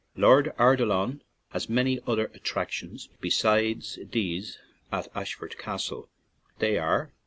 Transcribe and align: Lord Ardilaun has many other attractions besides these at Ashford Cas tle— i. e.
Lord 0.15 0.51
Ardilaun 0.57 1.21
has 1.49 1.69
many 1.69 1.99
other 2.07 2.31
attractions 2.33 3.07
besides 3.19 3.99
these 4.03 4.57
at 4.91 5.09
Ashford 5.15 5.59
Cas 5.59 5.89
tle— 5.89 6.09
i. 6.59 6.69
e. 6.69 7.11